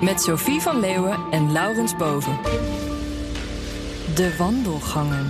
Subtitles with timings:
[0.00, 2.38] Met Sophie van Leeuwen en Laurens Boven.
[4.14, 5.26] De wandelgangen.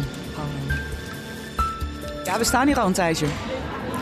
[2.25, 3.27] Ja, we staan hier al een tijdje.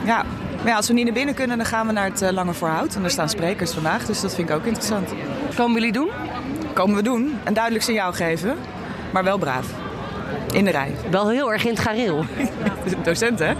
[0.05, 0.25] Ja.
[0.57, 2.55] Maar ja, als we niet naar binnen kunnen, dan gaan we naar het uh, Lange
[2.55, 2.95] Voorhout.
[2.95, 5.13] En er staan sprekers vandaag, dus dat vind ik ook interessant.
[5.55, 6.09] Komen jullie doen?
[6.73, 7.39] Komen we doen.
[7.45, 8.57] Een duidelijk signaal geven.
[9.13, 9.67] Maar wel braaf.
[10.53, 10.95] In de rij.
[11.11, 12.25] Wel heel erg in het gareel.
[13.05, 13.53] Docent, hè?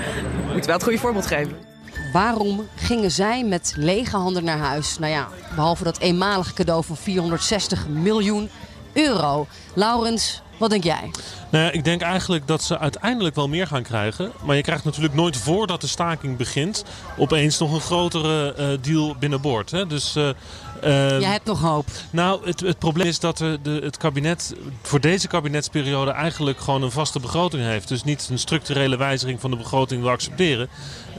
[0.53, 1.74] Moet wel het goede voorbeeld geven.
[2.15, 4.99] Waarom gingen zij met lege handen naar huis?
[4.99, 8.51] Nou ja, behalve dat eenmalige cadeau van 460 miljoen
[8.93, 9.47] euro.
[9.75, 11.11] Laurens, wat denk jij?
[11.51, 14.33] Nou ja, ik denk eigenlijk dat ze uiteindelijk wel meer gaan krijgen.
[14.45, 16.85] Maar je krijgt natuurlijk nooit voordat de staking begint...
[17.19, 19.71] opeens nog een grotere uh, deal binnenboord.
[19.71, 19.87] Hè?
[19.87, 20.17] Dus...
[20.17, 20.29] Uh,
[20.91, 21.87] Jij hebt nog hoop.
[22.11, 26.83] Nou, het, het probleem is dat de, de, het kabinet voor deze kabinetsperiode eigenlijk gewoon
[26.83, 27.89] een vaste begroting heeft.
[27.89, 30.69] Dus niet een structurele wijziging van de begroting wil accepteren.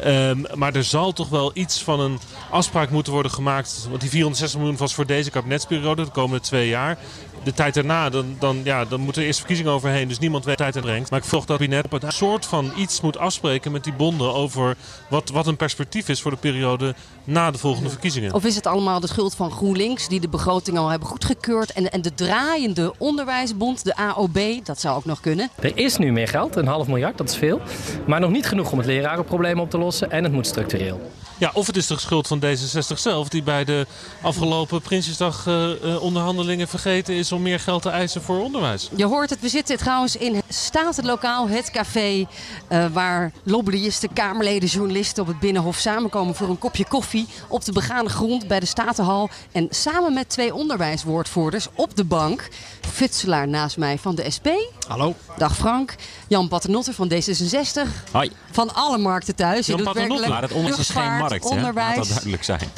[0.05, 3.88] Um, maar er zal toch wel iets van een afspraak moeten worden gemaakt.
[3.89, 6.97] Want die 460 miljoen was voor deze kabinetsperiode, de komende twee jaar
[7.45, 10.08] de tijd daarna, dan, dan, ja, dan moeten er eerst verkiezingen overheen.
[10.08, 11.09] Dus niemand weet tijd en brengt.
[11.09, 14.33] Maar ik vroeg dat net op een soort van iets moet afspreken met die bonden
[14.33, 14.75] over
[15.09, 18.33] wat, wat een perspectief is voor de periode na de volgende verkiezingen.
[18.33, 21.73] Of is het allemaal de schuld van GroenLinks, die de begroting al hebben goedgekeurd.
[21.73, 25.50] En, en de draaiende onderwijsbond, de AOB, dat zou ook nog kunnen.
[25.59, 27.61] Er is nu meer geld, een half miljard, dat is veel.
[28.08, 30.11] Maar nog niet genoeg om het lerarenprobleem op te lossen.
[30.11, 31.02] En het moet structureel.
[31.38, 33.88] Ja, of het is de schuld van D66 zelf, die bij de
[34.22, 38.89] afgelopen Prinsjesdag uh, uh, onderhandelingen vergeten is om meer geld te eisen voor onderwijs.
[38.95, 42.27] Je hoort het, we zitten trouwens in staat het lokaal, het café,
[42.70, 47.71] uh, waar lobbyisten, kamerleden, journalisten op het Binnenhof samenkomen voor een kopje koffie op de
[47.71, 49.30] begane grond bij de Statenhal.
[49.52, 52.49] En samen met twee onderwijswoordvoerders op de bank,
[52.92, 54.48] Futselaar naast mij van de SP.
[54.87, 55.15] Hallo.
[55.37, 55.95] Dag Frank.
[56.27, 58.11] Jan Paternotte van D66.
[58.11, 58.31] Hoi.
[58.52, 59.65] Van alle markten thuis.
[59.65, 60.52] Jan Paternotte, maar het
[60.89, 61.89] geen markt, onderwijs.
[61.89, 61.95] Hè?
[61.95, 62.69] Laat dat duidelijk zijn.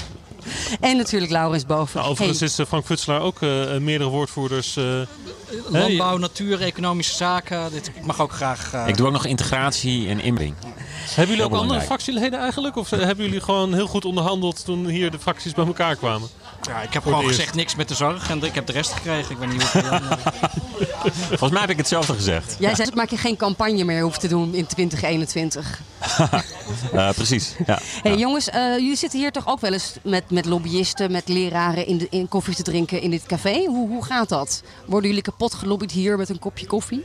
[0.79, 1.99] En natuurlijk Laurens Boven.
[1.99, 2.47] Nou, overigens hey.
[2.47, 4.77] is Frank Futselaar ook uh, meerdere woordvoerders.
[4.77, 5.01] Uh,
[5.67, 6.19] Landbouw, hey.
[6.19, 7.71] natuur, economische zaken.
[7.71, 8.73] Dit, ik mag ook graag...
[8.73, 8.87] Uh...
[8.87, 10.53] Ik doe ook nog integratie en inbreng.
[11.15, 12.75] Hebben jullie ook andere fractieleden eigenlijk?
[12.75, 16.29] Of hebben jullie gewoon heel goed onderhandeld toen hier de fracties bij elkaar kwamen?
[16.61, 19.31] Ja, ik heb gewoon gezegd niks met de zorg en ik heb de rest gekregen.
[19.31, 19.81] Ik weet niet hoe
[21.27, 22.55] Volgens mij heb ik hetzelfde gezegd.
[22.59, 25.81] Jij zei dat je geen campagne meer hoeft te doen in 2021.
[26.94, 27.79] Uh, precies, ja.
[28.01, 28.18] Hey, ja.
[28.18, 31.97] Jongens, uh, jullie zitten hier toch ook wel eens met, met lobbyisten, met leraren in,
[31.97, 33.66] de, in koffie te drinken in dit café.
[33.66, 34.63] Hoe, hoe gaat dat?
[34.85, 37.03] Worden jullie kapot gelobbyd hier met een kopje koffie?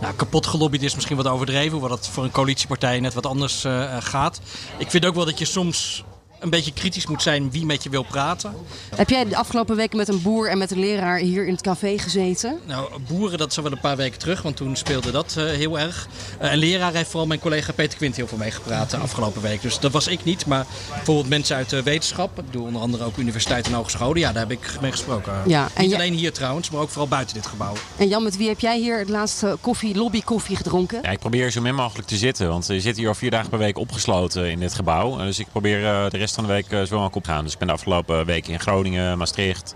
[0.00, 3.64] Nou, kapot gelobbyd is misschien wat overdreven, wat het voor een coalitiepartij net wat anders
[3.64, 4.40] uh, gaat.
[4.78, 6.04] Ik vind ook wel dat je soms
[6.46, 8.54] een beetje kritisch moet zijn wie met je wil praten.
[8.94, 11.62] Heb jij de afgelopen weken met een boer en met een leraar hier in het
[11.62, 12.58] café gezeten?
[12.66, 15.78] Nou, boeren, dat is wel een paar weken terug, want toen speelde dat uh, heel
[15.78, 16.08] erg.
[16.42, 19.62] Uh, een leraar heeft vooral mijn collega Peter Quint heel veel meegepraat de afgelopen week.
[19.62, 22.38] Dus dat was ik niet, maar bijvoorbeeld mensen uit de wetenschap.
[22.38, 24.18] Ik bedoel onder andere ook universiteiten en hogescholen.
[24.18, 25.32] Ja, daar heb ik mee gesproken.
[25.46, 27.74] Ja, en niet alleen hier trouwens, maar ook vooral buiten dit gebouw.
[27.96, 30.98] En Jan, met wie heb jij hier het laatste koffie, lobby koffie gedronken?
[31.02, 33.48] Ja, ik probeer zo min mogelijk te zitten, want je zit hier al vier dagen
[33.50, 35.16] per week opgesloten in dit gebouw.
[35.16, 37.44] Dus ik probeer uh, de rest van de week zo mogelijk op te gaan.
[37.44, 39.74] Dus ik ben de afgelopen weken in Groningen, Maastricht,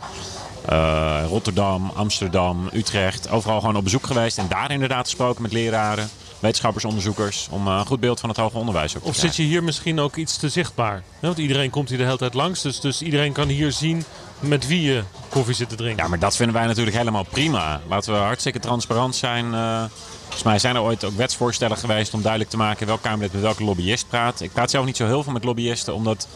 [0.70, 3.30] uh, Rotterdam, Amsterdam, Utrecht.
[3.30, 7.48] Overal gewoon op bezoek geweest en daar inderdaad gesproken met leraren, wetenschappers, onderzoekers.
[7.50, 10.00] Om een goed beeld van het hoger onderwijs ook te Of zit je hier misschien
[10.00, 10.94] ook iets te zichtbaar?
[10.94, 12.62] Ja, want iedereen komt hier de hele tijd langs.
[12.62, 14.04] Dus, dus iedereen kan hier zien
[14.40, 16.02] met wie je koffie zit te drinken.
[16.02, 17.80] Ja, maar dat vinden wij natuurlijk helemaal prima.
[17.88, 19.44] Laten we hartstikke transparant zijn.
[19.52, 19.82] Uh,
[20.30, 23.42] Volgens mij zijn er ooit ook wetsvoorstellen geweest om duidelijk te maken welk Kamerlid met
[23.42, 24.40] welke lobbyist praat.
[24.40, 26.28] Ik praat zelf niet zo heel veel met lobbyisten, omdat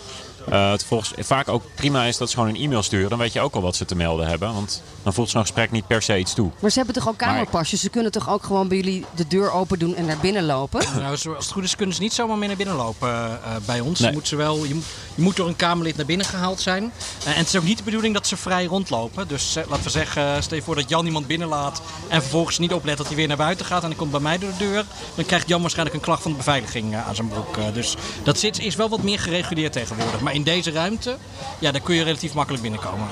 [0.49, 3.11] uh, het volgens vaak ook prima is dat ze gewoon een e-mail sturen.
[3.11, 4.55] Dan weet je ook al wat ze te melden hebben.
[4.55, 6.51] Want dan voelt zo'n gesprek niet per se iets toe.
[6.61, 7.81] Maar ze hebben toch ook kamerpasjes?
[7.81, 10.83] Ze kunnen toch ook gewoon bij jullie de deur open doen en naar binnen lopen?
[10.95, 13.81] Nou, als het goed is kunnen ze niet zomaar meer naar binnen lopen uh, bij
[13.81, 14.01] ons.
[14.01, 14.09] Nee.
[14.09, 14.75] Je, moet ze wel, je,
[15.15, 16.83] je, moet door een Kamerlid naar binnen gehaald zijn.
[16.83, 19.29] Uh, en het is ook niet de bedoeling dat ze vrij rondlopen.
[19.29, 22.97] Dus laten we zeggen, stel je voor dat Jan iemand binnenlaat en vervolgens niet oplet
[22.97, 24.85] dat hij weer naar buiten gaat en hij komt bij mij door de deur.
[25.15, 27.57] Dan krijgt Jan waarschijnlijk een klacht van de beveiliging aan zijn broek.
[27.75, 30.21] dus dat zit, is wel wat meer gereguleerd tegenwoordig.
[30.21, 31.17] Maar in deze ruimte,
[31.59, 33.07] ja, daar kun je relatief makkelijk binnenkomen.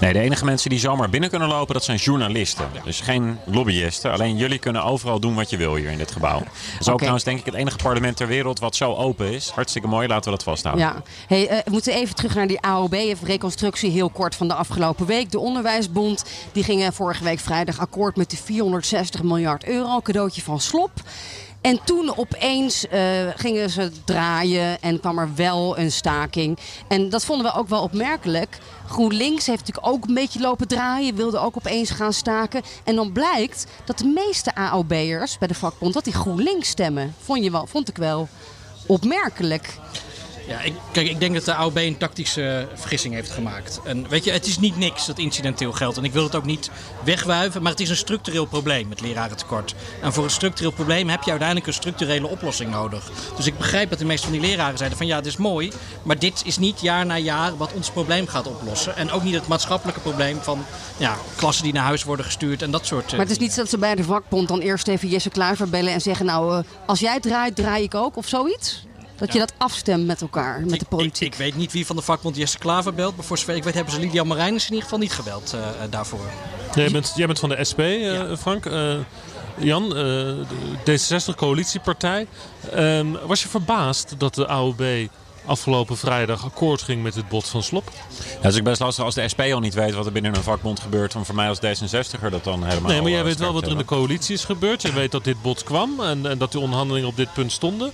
[0.00, 2.68] Nee, de enige mensen die zomaar binnen kunnen lopen, dat zijn journalisten.
[2.84, 4.12] Dus geen lobbyisten.
[4.12, 6.38] Alleen jullie kunnen overal doen wat je wil hier in dit gebouw.
[6.38, 9.50] Dat is ook trouwens denk ik het enige parlement ter wereld wat zo open is.
[9.50, 10.84] Hartstikke mooi, laten we dat vasthouden.
[10.84, 12.92] Ja, hey, uh, we moeten even terug naar die AOB.
[12.92, 15.30] Even reconstructie heel kort van de afgelopen week.
[15.30, 20.00] De Onderwijsbond die ging vorige week vrijdag akkoord met de 460 miljard euro.
[20.00, 20.90] Cadeautje van Slop.
[21.62, 23.00] En toen opeens uh,
[23.36, 26.58] gingen ze draaien en kwam er wel een staking.
[26.88, 28.58] En dat vonden we ook wel opmerkelijk.
[28.88, 32.62] GroenLinks heeft natuurlijk ook een beetje lopen draaien, wilde ook opeens gaan staken.
[32.84, 37.14] En dan blijkt dat de meeste AOB'ers bij de vakbond, dat die GroenLinks stemmen.
[37.18, 38.28] Vond, je wel, vond ik wel
[38.86, 39.78] opmerkelijk.
[40.46, 43.80] Ja, ik, kijk, ik denk dat de AOB een tactische vergissing heeft gemaakt.
[43.84, 45.96] En weet je, het is niet niks dat incidenteel geld.
[45.96, 46.70] En ik wil het ook niet
[47.04, 49.74] wegwuiven, maar het is een structureel probleem, met lerarentekort.
[50.02, 53.10] En voor een structureel probleem heb je uiteindelijk een structurele oplossing nodig.
[53.36, 55.72] Dus ik begrijp dat de meeste van die leraren zeiden van ja, het is mooi,
[56.02, 58.96] maar dit is niet jaar na jaar wat ons probleem gaat oplossen.
[58.96, 60.64] En ook niet het maatschappelijke probleem van
[60.96, 63.68] ja, klassen die naar huis worden gestuurd en dat soort Maar het is niet dat
[63.68, 67.00] ze bij de vakbond dan eerst even Jesse Kluiver bellen en zeggen nou, uh, als
[67.00, 68.84] jij draait, draai ik ook of zoiets?
[69.22, 71.26] Dat je dat afstemt met elkaar, met de politiek.
[71.26, 73.16] Ik, ik, weet niet wie van de vakbond Jesse Klaver belt.
[73.16, 75.60] Maar voor zover ik weet hebben ze Lydia Marijnis in ieder geval niet gebeld uh,
[75.90, 76.20] daarvoor.
[76.74, 78.36] Nee, jij, bent, jij bent van de SP, uh, ja.
[78.36, 78.66] Frank.
[78.66, 78.94] Uh,
[79.58, 79.96] Jan,
[80.90, 82.26] D66 coalitiepartij.
[82.74, 84.82] Um, was je verbaasd dat de AOB
[85.44, 87.90] afgelopen vrijdag akkoord ging met het bod van Slop?
[87.90, 90.34] Ja, dat is ook best lastig als de SP al niet weet wat er binnen
[90.34, 91.16] een vakbond gebeurt.
[91.16, 93.70] Om voor mij als D66er dat dan helemaal Nee, maar jij weet wel wat er
[93.70, 94.82] in de coalitie is gebeurd.
[94.82, 97.92] Je weet dat dit bod kwam en, en dat die onderhandelingen op dit punt stonden.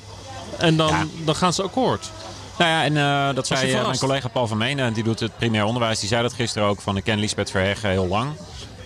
[0.59, 1.07] En dan, ja.
[1.25, 2.11] dan gaan ze akkoord.
[2.59, 5.37] Nou ja, en uh, dat zei uh, mijn collega Paul van Menen, die doet het
[5.37, 8.31] primair onderwijs, die zei dat gisteren ook van ik ken Lisbeth Verheggen heel lang.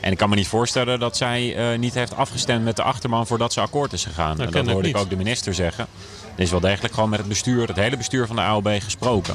[0.00, 3.26] En ik kan me niet voorstellen dat zij uh, niet heeft afgestemd met de achterman
[3.26, 4.36] voordat ze akkoord is gegaan.
[4.36, 5.86] Dat, en dat hoorde ik ook de minister zeggen.
[6.34, 9.34] Er is wel degelijk gewoon met het bestuur, het hele bestuur van de AOB gesproken.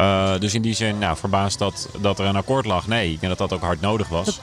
[0.00, 2.86] Uh, dus in die zin, nou, verbaasd dat, dat er een akkoord lag.
[2.86, 4.40] Nee, ik denk dat dat ook hard nodig was.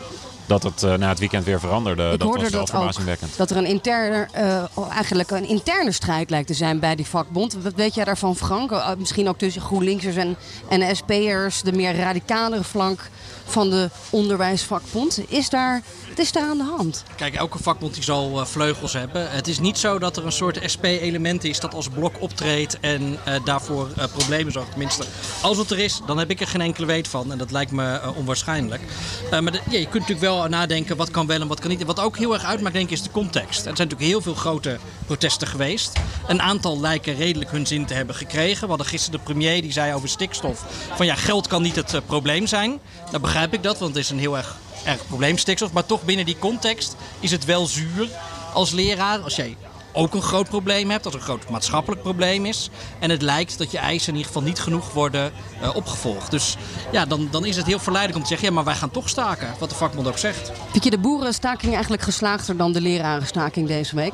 [0.48, 2.04] Dat het uh, na het weekend weer veranderde.
[2.04, 3.32] Ik dat hoorde was wel dat verbazingwekkend.
[3.32, 3.38] ook.
[3.38, 7.54] Dat er een interne, uh, eigenlijk een interne strijd lijkt te zijn bij die vakbond.
[7.54, 8.72] Wat weet jij daarvan, Frank?
[8.72, 10.38] Uh, misschien ook tussen GroenLinksers en,
[10.70, 13.10] en SP'ers, de meer radicalere flank
[13.48, 15.20] van de onderwijsvakbond.
[15.28, 17.04] Is daar, wat is daar aan de hand?
[17.16, 19.32] Kijk, elke vakbond die zal uh, vleugels hebben.
[19.32, 23.02] Het is niet zo dat er een soort SP-element is dat als blok optreedt en
[23.28, 24.70] uh, daarvoor uh, problemen zorgt.
[24.70, 25.04] Tenminste,
[25.42, 27.32] als het er is, dan heb ik er geen enkele weet van.
[27.32, 28.82] En dat lijkt me onwaarschijnlijk.
[29.32, 31.80] maar ja, je kunt natuurlijk wel nadenken wat kan wel en wat kan niet.
[31.80, 33.58] En wat ook heel erg uitmaakt, denk ik, is de context.
[33.58, 36.00] Er zijn natuurlijk heel veel grote protesten geweest.
[36.28, 38.62] Een aantal lijken redelijk hun zin te hebben gekregen.
[38.62, 40.66] We hadden gisteren de premier die zei over stikstof:
[40.96, 42.80] van ja, geld kan niet het probleem zijn.
[43.12, 45.72] Nou begrijp ik dat, want het is een heel erg, erg probleem stikstof.
[45.72, 48.10] Maar toch binnen die context is het wel zuur
[48.54, 49.20] als leraar.
[49.20, 49.58] Als jij
[49.98, 52.70] ook een groot probleem hebt, als er een groot maatschappelijk probleem is.
[53.00, 56.32] En het lijkt dat je eisen in ieder geval niet genoeg worden uh, opgevolgd.
[56.32, 56.58] Dus
[56.92, 59.10] ja, dan, dan is het heel verleidelijk om te zeggen, ja, maar wij gaan toch
[59.10, 59.56] staken.
[59.60, 60.52] Wat de vakbond ook zegt.
[60.72, 64.14] Vind je de boerenstaking eigenlijk geslaagder dan de lerarenstaking deze week?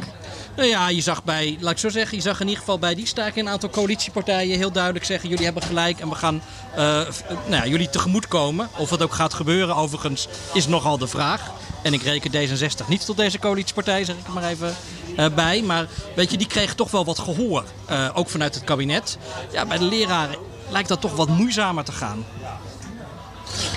[0.56, 2.95] Nou ja, je zag bij, laat ik zo zeggen, je zag in ieder geval bij
[2.95, 6.41] die staking een aantal coalitiepartijen heel duidelijk zeggen: jullie hebben gelijk en we gaan
[6.71, 7.09] uh, nou
[7.47, 8.69] ja, jullie tegemoet komen.
[8.77, 11.51] Of dat ook gaat gebeuren, overigens, is nogal de vraag.
[11.83, 14.75] En ik reken D66 niet tot deze coalitiepartij, zeg ik maar even
[15.36, 15.62] bij.
[15.62, 17.63] Maar weet je, die kregen toch wel wat gehoor.
[17.92, 19.18] Uh, ook vanuit het kabinet.
[19.51, 20.38] Ja, bij de leraren
[20.69, 22.25] lijkt dat toch wat moeizamer te gaan.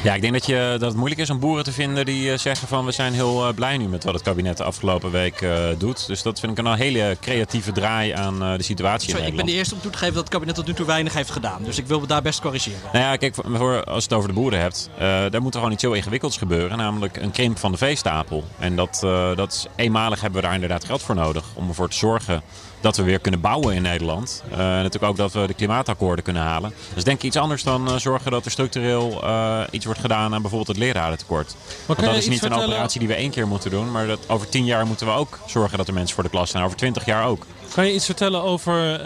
[0.03, 2.39] Ja, ik denk dat, je, dat het moeilijk is om boeren te vinden die uh,
[2.39, 5.41] zeggen van we zijn heel uh, blij nu met wat het kabinet de afgelopen week
[5.41, 6.07] uh, doet.
[6.07, 9.47] Dus dat vind ik een hele creatieve draai aan de situatie Sorry, in ik ben
[9.47, 11.63] de eerste om toe te geven dat het kabinet tot nu toe weinig heeft gedaan.
[11.63, 12.79] Dus ik wil me daar best corrigeren.
[12.93, 15.73] Nou ja, kijk, voor, als je het over de boeren hebt, daar moet er gewoon
[15.73, 16.79] iets heel ingewikkelds gebeuren.
[16.79, 18.45] Namelijk een krimp van de veestapel.
[18.59, 18.99] En dat,
[19.37, 22.43] dat is, eenmalig hebben we daar inderdaad geld voor nodig om ervoor te zorgen
[22.87, 24.43] dat we weer kunnen bouwen in Nederland.
[24.51, 26.73] Uh, natuurlijk ook dat we de klimaatakkoorden kunnen halen.
[26.95, 30.35] Dus denk ik iets anders dan uh, zorgen dat er structureel uh, iets wordt gedaan
[30.35, 31.57] aan bijvoorbeeld het lerarentekort.
[31.87, 33.91] Want dat is niet een operatie die we één keer moeten doen.
[33.91, 36.51] Maar dat over tien jaar moeten we ook zorgen dat er mensen voor de klas
[36.51, 36.65] zijn.
[36.65, 37.47] Over twintig jaar ook.
[37.75, 39.01] Kan je iets vertellen over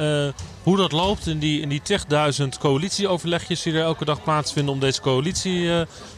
[0.62, 1.82] hoe dat loopt in die, in die
[2.42, 5.70] 10.000 coalitieoverlegjes die er elke dag plaatsvinden om deze coalitie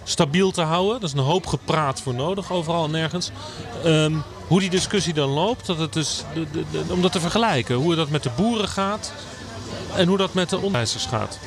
[0.05, 1.01] stabiel te houden?
[1.01, 3.31] Dat is een hoop gepraat voor nodig, overal en nergens.
[3.85, 7.21] Um, hoe die discussie dan loopt, dat het dus, de, de, de, om dat te
[7.21, 7.75] vergelijken.
[7.75, 9.13] Hoe dat met de boeren gaat
[9.95, 11.39] en hoe dat met de onderwijzers gaat.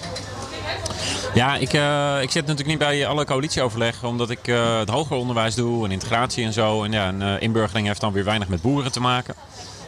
[1.34, 5.16] Ja, ik, uh, ik zit natuurlijk niet bij alle coalitieoverleggen, omdat ik uh, het hoger
[5.16, 6.84] onderwijs doe en integratie en zo.
[6.84, 9.36] En ja, een uh, inburgering heeft dan weer weinig met boeren te maken.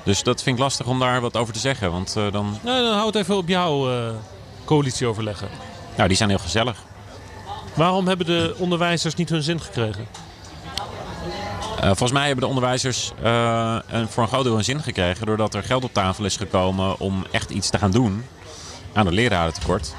[0.03, 1.91] Dus dat vind ik lastig om daar wat over te zeggen.
[1.91, 2.59] Want, dan...
[2.63, 3.89] Nee, dan hou het even op jouw
[4.65, 5.49] coalitieoverleggen.
[5.95, 6.83] Nou, die zijn heel gezellig.
[7.73, 10.26] Waarom hebben de onderwijzers niet hun zin gekregen?
[11.77, 15.25] Uh, volgens mij hebben de onderwijzers een, voor een groot deel hun zin gekregen.
[15.25, 18.25] Doordat er geld op tafel is gekomen om echt iets te gaan doen
[18.93, 19.95] aan het lerarentekort.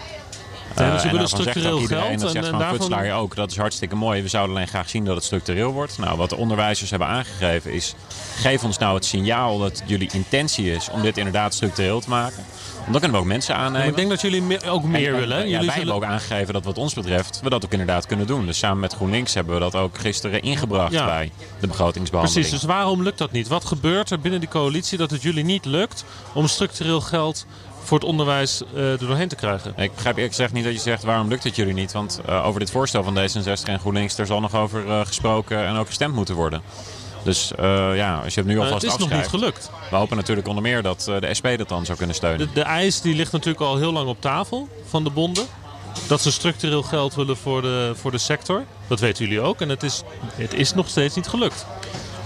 [0.78, 3.12] Nee, dus ze en willen zegt structureel geld Dat en- zegt en Van daarvan- Futselaar
[3.18, 3.34] ook.
[3.36, 4.22] Dat is hartstikke mooi.
[4.22, 5.98] We zouden alleen graag zien dat het structureel wordt.
[5.98, 7.94] Nou, wat de onderwijzers hebben aangegeven is...
[8.36, 12.44] geef ons nou het signaal dat jullie intentie is om dit inderdaad structureel te maken.
[12.74, 13.88] Want dan kunnen we ook mensen aannemen.
[13.88, 15.38] ik denk dat jullie ook meer En- en- willen.
[15.38, 18.26] Ja, jullie wij hebben ook aangegeven dat wat ons betreft we dat ook inderdaad kunnen
[18.26, 18.46] doen.
[18.46, 21.04] Dus samen met GroenLinks hebben we dat ook gisteren ingebracht Ja.
[21.06, 22.46] bij de begrotingsbehandeling.
[22.46, 23.48] Precies, dus waarom lukt dat niet?
[23.48, 27.46] Wat gebeurt er binnen die coalitie dat het jullie niet lukt om structureel geld
[27.88, 29.72] voor het onderwijs eh, er doorheen te krijgen?
[29.76, 31.92] Ik begrijp eerlijk gezegd niet dat je zegt waarom lukt het jullie niet.
[31.92, 35.66] Want eh, over dit voorstel van D66 en GroenLinks daar zal nog over eh, gesproken
[35.66, 36.62] en ook gestemd moeten worden.
[37.22, 37.52] Dus
[37.94, 39.28] ja, als je het nu alvast het is nog niet afschrijft.
[39.28, 39.70] gelukt.
[39.90, 42.46] We hopen natuurlijk onder meer dat de SP dat dan zou kunnen steunen.
[42.46, 45.46] De, de eis die ligt natuurlijk al heel lang op tafel van de bonden.
[46.06, 48.64] Dat ze structureel geld willen voor de, voor de sector.
[48.88, 49.60] Dat weten jullie ook.
[49.60, 50.02] En het is,
[50.34, 51.66] het is nog steeds niet gelukt.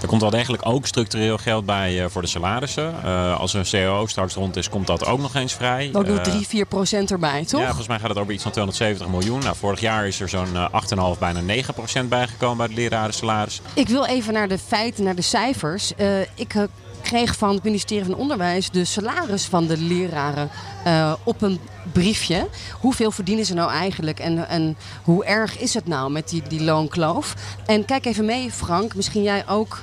[0.03, 3.03] Er komt wel degelijk ook structureel geld bij eh, voor de salarissen.
[3.03, 5.89] Eh, als een CAO straks rond is, komt dat ook nog eens vrij.
[5.93, 7.59] Nog Eh, 3, 4 procent erbij, toch?
[7.59, 9.39] Ja, volgens mij gaat het over iets van 270 miljoen.
[9.39, 13.13] Nou, vorig jaar is er zo'n eh, 8,5, bijna 9 procent bijgekomen bij de leraren
[13.13, 13.61] salaris.
[13.73, 15.95] Ik wil even naar de feiten, naar de cijfers.
[15.95, 16.63] Eh, ik eh,
[17.01, 20.49] kreeg van het ministerie van Onderwijs de salaris van de leraren
[20.83, 21.59] eh, op een
[21.91, 22.47] briefje.
[22.79, 26.63] Hoeveel verdienen ze nou eigenlijk en, en hoe erg is het nou met die, die
[26.63, 27.33] loonkloof?
[27.65, 29.81] En kijk even mee, Frank, misschien jij ook,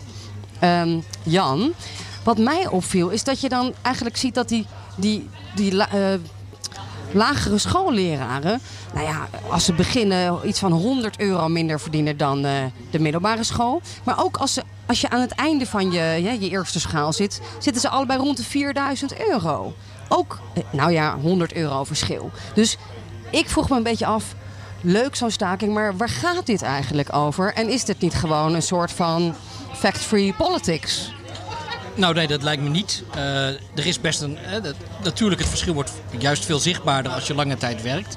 [0.60, 1.72] ehm, Jan.
[2.24, 6.14] Wat mij opviel is dat je dan eigenlijk ziet dat die, die, die eh,
[7.12, 8.60] lagere schoolleraren,
[8.94, 12.52] nou ja, als ze beginnen iets van 100 euro minder verdienen dan eh,
[12.90, 13.80] de middelbare school.
[14.04, 17.40] Maar ook als, ze, als je aan het einde van je, je eerste schaal zit,
[17.58, 19.74] zitten ze allebei rond de 4000 euro.
[20.08, 22.30] Ook, eh, nou ja, 100 euro verschil.
[22.54, 22.76] Dus
[23.30, 24.34] ik vroeg me een beetje af,
[24.80, 27.54] leuk zo'n staking, maar waar gaat dit eigenlijk over?
[27.54, 29.34] En is dit niet gewoon een soort van
[29.74, 31.12] fact-free politics?
[31.94, 33.02] Nou nee, dat lijkt me niet.
[33.14, 34.38] Eh, er is best een...
[34.62, 38.16] dat- natuurlijk, het verschil wordt juist veel zichtbaarder als je lange tijd werkt.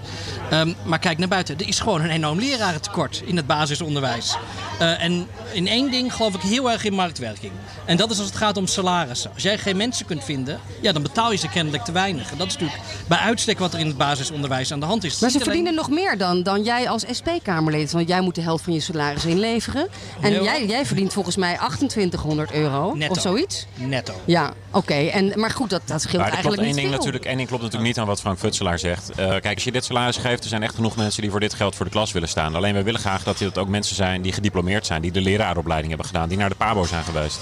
[0.50, 1.58] Ehm, maar kijk naar buiten.
[1.60, 4.36] Er is gewoon een enorm lerarentekort in het basisonderwijs.
[4.80, 7.52] Eh, en in één ding geloof ik heel erg in marktwerking.
[7.86, 9.32] En dat is als het gaat om salarissen.
[9.34, 12.32] Als jij geen mensen kunt vinden, ja, dan betaal je ze kennelijk te weinig.
[12.32, 15.20] En dat is natuurlijk bij uitstek wat er in het basisonderwijs aan de hand is.
[15.20, 17.92] Maar ze Niet alleen- verdienen nog meer dan, dan jij als SP-Kamerlid.
[17.92, 19.88] Want jij moet de helft van je salaris inleveren.
[20.22, 23.14] En jij, jij verdient volgens mij 2800 euro Netto.
[23.16, 23.66] of zoiets.
[23.76, 24.14] Netto.
[24.26, 24.94] Ja, oké.
[24.94, 26.98] En Maar goed, dat, dat scheelt eigenlijk één ding, veel.
[26.98, 29.10] natuurlijk, één ding klopt natuurlijk niet aan wat Frank Futselaar zegt.
[29.10, 31.54] Eh, kijk, als je dit salaris geeft, er zijn echt genoeg mensen die voor dit
[31.54, 32.56] geld voor de klas willen staan.
[32.56, 35.90] Alleen wij willen graag dat dit ook mensen zijn die gediplomeerd zijn, die de leraaropleiding
[35.90, 37.40] hebben gedaan, die naar de PABO zijn geweest.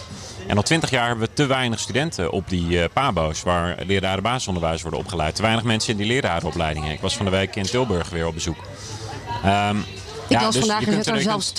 [0.48, 4.24] En al twintig jaar hebben we te weinig studenten op die eh, PABO's, waar leraren
[4.24, 5.36] basisonderwijs worden opgeleid.
[5.36, 6.92] Te weinig mensen in die lerarenopleidingen.
[6.92, 8.58] Ik was van de week in Tilburg weer op bezoek.
[9.44, 9.78] Ehm,
[10.32, 11.54] Ik ja, las dus vandaag dat er zelfs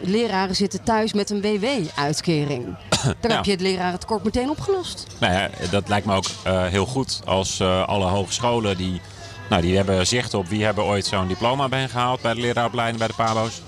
[0.00, 2.76] 12.000 leraren zitten thuis met een WW-uitkering.
[3.20, 5.06] Daar heb je het lerarentekort meteen opgelost.
[5.18, 9.00] Nou ja, dat lijkt me ook eh, heel goed als eh, alle hogescholen die,
[9.48, 12.40] nou, die hebben zicht op wie hebben ooit zo'n diploma bij hen gehaald bij de
[12.40, 13.62] leraaropleiding bij de PABO's.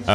[0.00, 0.06] Eh,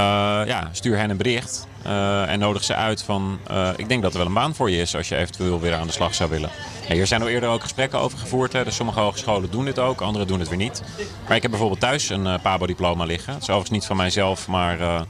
[0.48, 4.12] ja, stuur hen een bericht eh, en nodig ze uit van eh, ik denk dat
[4.12, 6.30] er wel een baan voor je is als je eventueel weer aan de slag zou
[6.30, 6.50] willen.
[6.88, 8.54] Ja, hier zijn al eerder ook gesprekken over gevoerd.
[8.54, 8.63] Hè.
[8.63, 10.84] Dus sommige hogescholen doen dit ook, andere doen het weer niet.
[11.27, 13.34] Maar ik heb bijvoorbeeld thuis een eh, PABO-diploma liggen.
[13.34, 15.06] Het is overigens niet van mijzelf, maar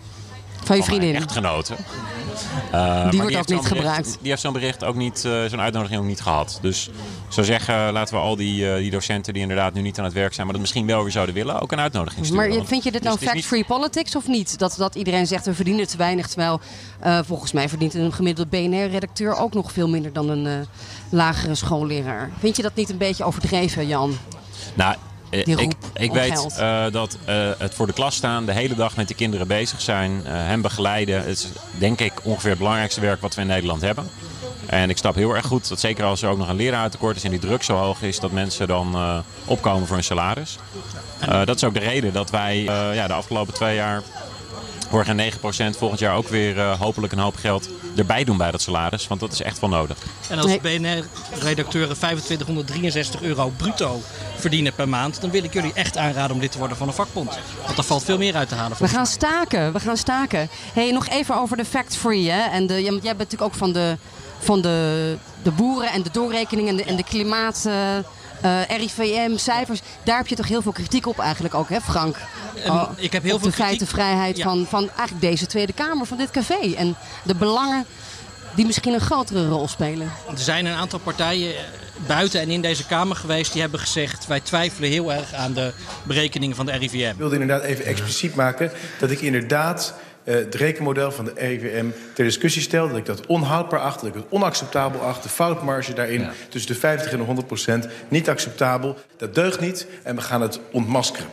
[0.65, 1.15] Van je vriendin.
[1.15, 1.75] echtgenoten.
[2.71, 4.17] Eh, maar wordt ook niet bericht- gebruikt.
[4.21, 6.59] Die heeft zo'n bericht ook niet, eh, zo'n uitnodiging ook niet gehad.
[6.61, 6.93] Dus ik
[7.33, 10.13] zou zeggen, laten we al die, eh, die docenten die inderdaad nu niet aan het
[10.13, 12.49] werk zijn, maar dat misschien wel weer zouden willen, ook een uitnodiging sturen.
[12.57, 14.59] Maar vind je dit nou niet- fact-free politics of niet?
[14.59, 16.27] Dat, dat iedereen zegt we verdienen te weinig.
[16.27, 16.59] Terwijl
[17.25, 20.65] volgens mij verdient een gemiddelde BNR-redacteur ook nog veel minder dan een
[21.09, 22.29] lagere schoolleraar.
[22.39, 24.17] Vind je dat niet een beetje overdreven, Jan?
[24.73, 25.01] Nou, Die
[25.39, 26.57] ik, roep ik om weet geld.
[26.57, 29.81] eh, dat eh, het voor de klas staan, de hele dag met die kinderen bezig
[29.81, 31.17] zijn, eh, hen begeleiden.
[31.17, 34.09] Het is denk ik ongeveer het belangrijkste werk wat we in Nederland hebben.
[34.65, 37.23] En ik snap heel erg goed dat zeker als er ook nog een leraartekort is
[37.23, 40.57] en die druk zo hoog is, dat mensen dan eh, opkomen voor hun salaris.
[41.19, 44.01] Eh, dat is ook de reden dat wij eh, ja, de afgelopen twee jaar
[44.89, 48.51] vorig jaar 9%, volgend jaar ook weer eh, hopelijk een hoop geld erbij doen bij
[48.51, 49.07] dat salaris.
[49.07, 49.97] Want dat is echt wel nodig.
[50.29, 54.01] En als BNR-redacteuren 2563 euro bruto
[54.35, 56.93] verdienen per maand, dan wil ik jullie echt aanraden om lid te worden van een
[56.93, 57.37] vakbond.
[57.63, 58.77] Want daar valt veel meer uit te halen.
[58.79, 60.49] We gaan staken, we gaan staken.
[60.73, 62.29] hey, nog even over de fact-free.
[62.29, 62.41] Hè?
[62.41, 63.97] En de, jij bent natuurlijk ook van de,
[64.39, 67.65] van de, de boeren en de doorrekening en de, en de klimaat...
[67.67, 67.73] eh,
[68.45, 72.17] eh, RIVM-cijfers, daar heb je toch heel veel kritiek op eigenlijk ook, hè Frank?
[72.63, 74.43] En Oh, ik heb heel op veel de kritiek- feitenvrijheid Ja.
[74.43, 76.73] van, van eigenlijk deze Tweede Kamer, van dit café.
[76.77, 77.85] En de belangen
[78.55, 80.11] die misschien een grotere rol spelen.
[80.31, 81.61] Er zijn een aantal partijen eh,
[82.07, 84.27] buiten en in deze Kamer geweest die hebben gezegd...
[84.27, 85.73] wij twijfelen heel erg aan de
[86.03, 86.95] berekeningen van de RIVM.
[87.09, 89.93] Ik wilde inderdaad even expliciet maken dat ik inderdaad
[90.25, 92.87] uh, het rekenmodel van de RIVM ter discussie stel.
[92.87, 95.23] Dat ik dat onhoudbaar acht, dat ik het onacceptabel acht.
[95.23, 96.31] De foutmarge daarin ja.
[96.49, 98.97] tussen de 50 en de 100 procent niet acceptabel.
[99.17, 101.29] Dat deugt niet en we gaan het ontmaskeren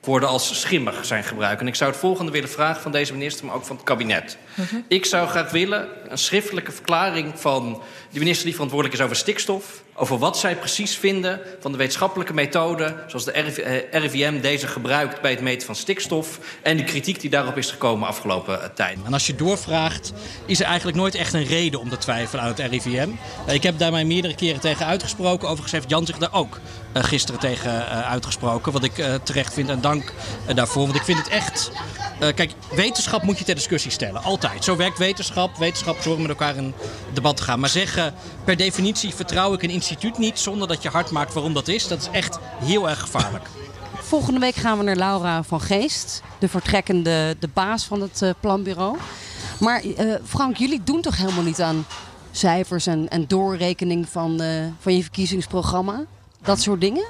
[0.00, 1.60] woorden als schimmig zijn gebruikt.
[1.60, 4.36] En ik zou het volgende willen vragen van deze minister, maar ook van het kabinet.
[4.54, 4.82] -huh.
[4.88, 9.82] Ik zou graag willen een schriftelijke verklaring van de minister die verantwoordelijk is over stikstof...
[9.94, 12.94] over wat zij precies vinden van de wetenschappelijke methode...
[13.06, 16.38] zoals de RIVM deze gebruikt bij het meten van stikstof...
[16.62, 18.98] en de kritiek die daarop is gekomen afgelopen tijd.
[19.04, 20.12] En als je doorvraagt,
[20.46, 23.08] is er eigenlijk nooit echt een reden om te twijfelen aan het RIVM.
[23.46, 25.46] Ik heb daar mij meerdere keren tegen uitgesproken.
[25.48, 26.60] Overigens heeft Jan zich daar ook
[26.96, 28.72] uh, gisteren tegen uh, uitgesproken.
[28.72, 30.12] Wat ik uh, terecht vind en dank
[30.54, 30.84] daarvoor.
[30.84, 31.70] Want ik vind het echt...
[32.18, 34.22] kijk, wetenschap moet je ter discussie stellen.
[34.22, 34.39] Altijd.
[34.60, 35.56] Zo werkt wetenschap.
[35.56, 36.74] Wetenschap zorgt met elkaar in
[37.12, 37.60] debat te gaan.
[37.60, 40.38] Maar zeggen, per definitie vertrouw ik een instituut niet...
[40.38, 41.88] zonder dat je hard maakt waarom dat is.
[41.88, 43.46] Dat is echt heel erg gevaarlijk.
[43.94, 46.22] Volgende week gaan we naar Laura van Geest.
[46.38, 48.96] De vertrekkende de baas van het planbureau.
[49.60, 49.82] Maar
[50.24, 51.86] Frank, jullie doen toch helemaal niet aan
[52.30, 54.42] cijfers en, en doorrekening van,
[54.80, 56.04] van je verkiezingsprogramma?
[56.42, 57.04] Dat soort dingen?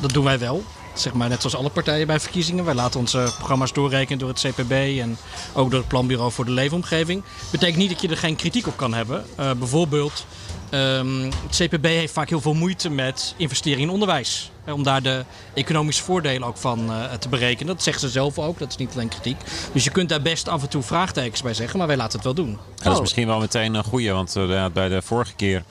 [0.00, 0.62] Dat doen wij wel.
[0.94, 2.64] Zeg maar, net zoals alle partijen bij verkiezingen.
[2.64, 5.16] Wij laten onze programma's doorrekenen door het CPB en
[5.52, 7.22] ook door het Planbureau voor de Leefomgeving.
[7.50, 9.24] Betekent niet dat je er geen kritiek op kan hebben.
[9.40, 10.26] Uh, bijvoorbeeld,
[10.70, 14.50] um, het CPB heeft vaak heel veel moeite met investeren in onderwijs.
[14.64, 17.74] Hè, om daar de economische voordelen ook van uh, te berekenen.
[17.74, 19.36] Dat zeggen ze zelf ook, dat is niet alleen kritiek.
[19.72, 22.24] Dus je kunt daar best af en toe vraagtekens bij zeggen, maar wij laten het
[22.24, 22.58] wel doen.
[22.82, 24.34] Dat is misschien wel meteen een goede, want
[24.72, 25.64] bij de vorige keer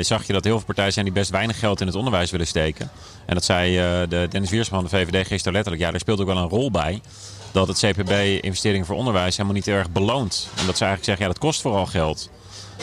[0.00, 2.46] zag je dat heel veel partijen zijn die best weinig geld in het onderwijs willen
[2.46, 2.90] steken.
[3.30, 5.84] En dat zei uh, de Dennis Wiersman van de VVD gisteren letterlijk.
[5.84, 7.00] Ja, daar speelt ook wel een rol bij.
[7.52, 8.10] Dat het CPB
[8.44, 10.48] investeringen voor onderwijs helemaal niet erg beloont.
[10.56, 12.30] En dat ze eigenlijk zeggen, ja, dat kost vooral geld.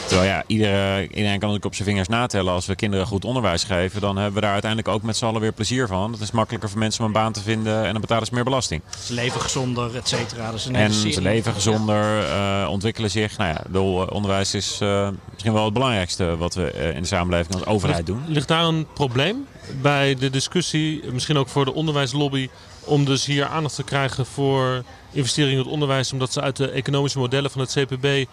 [0.06, 2.52] Terwijl ja, iedereen, iedereen kan ook op zijn vingers natellen.
[2.52, 5.40] Als we kinderen goed onderwijs geven, dan hebben we daar uiteindelijk ook met z'n allen
[5.40, 6.12] weer plezier van.
[6.12, 8.44] Het is makkelijker voor mensen om een baan te vinden en dan betalen ze meer
[8.44, 8.82] belasting.
[9.04, 10.50] Ze leven gezonder, et cetera.
[10.50, 12.62] Dus en ze leven gezonder, ja.
[12.62, 13.38] uh, ontwikkelen zich.
[13.38, 17.08] Nou ja, de onderwijs is uh, misschien wel het belangrijkste wat we uh, in de
[17.08, 18.22] samenleving als overheid doen.
[18.26, 19.46] Ligt daar een probleem
[19.80, 22.48] bij de discussie, misschien ook voor de onderwijslobby,
[22.84, 24.82] om dus hier aandacht te krijgen voor
[25.12, 28.24] investeringen in het onderwijs, omdat ze uit de economische modellen van het CPB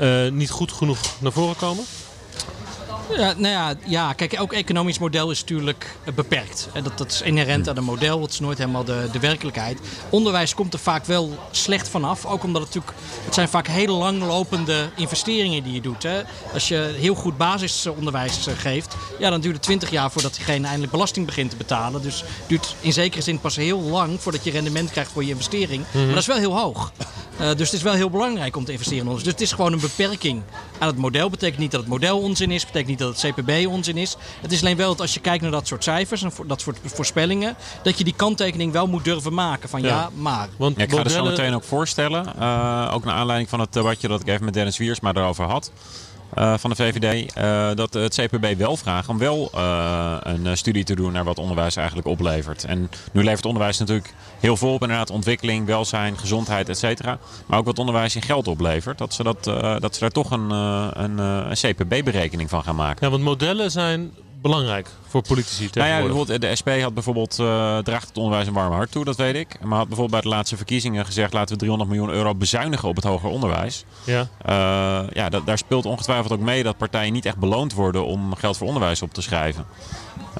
[0.00, 1.84] uh, niet goed genoeg naar voren komen?
[3.16, 6.68] Ja, nou ja, ja, kijk, elk economisch model is natuurlijk beperkt.
[6.82, 9.78] Dat, dat is inherent aan een model, het is nooit helemaal de, de werkelijkheid.
[10.10, 13.02] Onderwijs komt er vaak wel slecht vanaf, ook omdat het natuurlijk...
[13.24, 16.02] Het zijn vaak hele langlopende investeringen die je doet.
[16.02, 16.22] Hè.
[16.52, 20.92] Als je heel goed basisonderwijs geeft, ja, dan duurt het 20 jaar voordat diegene eindelijk
[20.92, 22.02] belasting begint te betalen.
[22.02, 25.30] Dus het duurt in zekere zin pas heel lang voordat je rendement krijgt voor je
[25.30, 25.80] investering.
[25.82, 26.04] Mm -hmm.
[26.04, 26.92] Maar dat is wel heel hoog.
[27.40, 29.22] Uh, dus het is wel heel belangrijk om te investeren in ons.
[29.22, 30.42] Dus het is gewoon een beperking
[30.82, 31.30] aan het model.
[31.30, 34.16] Betekent niet dat het model onzin is, betekent niet dat het CPB onzin is.
[34.40, 36.78] Het is alleen wel dat als je kijkt naar dat soort cijfers en dat soort
[36.84, 40.48] voorspellingen, dat je die kanttekening wel moet durven maken van ja, ja maar.
[40.56, 41.18] Want ja, ik ga modellen...
[41.18, 44.44] er zo meteen ook voorstellen, uh, ook naar aanleiding van het debatje dat ik even
[44.44, 45.72] met Dennis Wiersma daarover had.
[46.38, 50.84] Uh, van de VVD, uh, dat het CPB wel vraagt om wel uh, een studie
[50.84, 52.64] te doen naar wat onderwijs eigenlijk oplevert.
[52.64, 57.18] En nu levert onderwijs natuurlijk heel veel op, inderdaad, ontwikkeling, welzijn, gezondheid, et cetera.
[57.46, 59.44] Maar ook wat onderwijs in geld oplevert, dat ze, dat,
[59.80, 63.06] dat ze daar toch een, een, een CPB-berekening van gaan maken.
[63.06, 67.78] Ja, want modellen zijn belangrijk voor politici nou ja, bijvoorbeeld de SP had bijvoorbeeld uh,
[67.78, 69.56] draagt het onderwijs een warm hart toe, dat weet ik.
[69.60, 72.96] Maar had bijvoorbeeld bij de laatste verkiezingen gezegd laten we 300 miljoen euro bezuinigen op
[72.96, 73.84] het hoger onderwijs.
[74.04, 78.04] Ja, uh, ja dat, daar speelt ongetwijfeld ook mee dat partijen niet echt beloond worden
[78.04, 79.66] om geld voor onderwijs op te schrijven.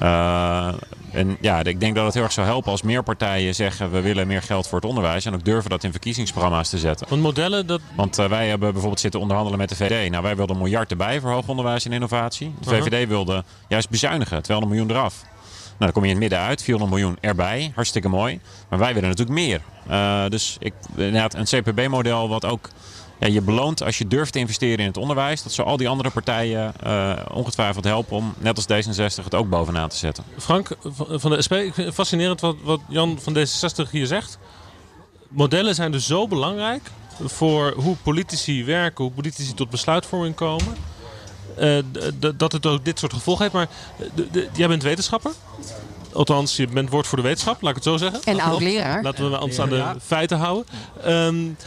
[0.01, 0.73] Uh,
[1.11, 4.01] en ja, ik denk dat het heel erg zou helpen als meer partijen zeggen we
[4.01, 5.25] willen meer geld voor het onderwijs.
[5.25, 7.07] En ook durven dat in verkiezingsprogramma's te zetten.
[7.09, 7.81] Want modellen dat...
[7.95, 10.09] Want uh, wij hebben bijvoorbeeld zitten onderhandelen met de VVD.
[10.09, 12.53] Nou, wij wilden een miljard erbij voor hoger onderwijs en innovatie.
[12.59, 13.07] De VVD uh -huh.
[13.07, 15.23] wilde juist bezuinigen, 200 miljoen eraf.
[15.23, 17.71] Nou, dan kom je in het midden uit, 400 miljoen erbij.
[17.75, 18.39] Hartstikke mooi.
[18.69, 19.61] Maar wij willen natuurlijk meer.
[19.89, 22.69] Uh, dus ik, inderdaad, een CPB-model wat ook
[23.19, 25.43] ja, je beloont als je durft te investeren in het onderwijs.
[25.43, 29.49] Dat zou al die andere partijen uh, ongetwijfeld helpen om, net als D66, het ook
[29.49, 30.23] bovenaan te zetten.
[30.37, 30.69] Frank
[31.09, 34.37] van de SP, ik vind het fascinerend wat, wat Jan van D66 hier zegt.
[35.29, 36.81] Modellen zijn dus zo belangrijk
[37.23, 40.75] voor hoe politici werken, hoe politici tot besluitvorming komen.
[41.59, 41.77] Uh,
[42.35, 43.55] dat het ook dit soort gevolgen heeft.
[43.55, 43.67] Maar
[44.31, 45.31] de, jij bent wetenschapper.
[46.13, 48.23] Althans, je bent woord voor de wetenschap, laat ik het zo zeggen.
[48.23, 49.03] En oud-leraar.
[49.03, 50.65] Laten we ons aan de feiten houden.
[51.07, 51.57] Um,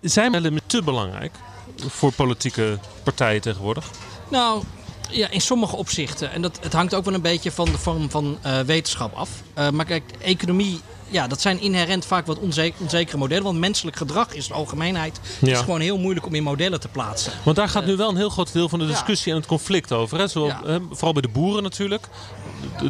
[0.00, 1.32] zijn modellen te belangrijk
[1.76, 3.90] voor politieke partijen tegenwoordig?
[4.28, 4.62] Nou,
[5.10, 6.32] ja, in sommige opzichten.
[6.32, 9.30] En dat, het hangt ook wel een beetje van de vorm van uh, wetenschap af.
[9.58, 13.44] Uh, maar kijk, economie, ja, dat zijn inherent vaak wat onzeker, onzekere modellen.
[13.44, 15.20] Want menselijk gedrag is de algemeenheid.
[15.40, 15.52] Ja.
[15.52, 17.32] is gewoon heel moeilijk om in modellen te plaatsen.
[17.42, 19.34] Want daar gaat nu wel een heel groot deel van de discussie ja.
[19.34, 20.18] en het conflict over.
[20.18, 20.28] Hè?
[20.28, 20.60] Zo, ja.
[20.64, 22.08] hè, vooral bij de boeren natuurlijk.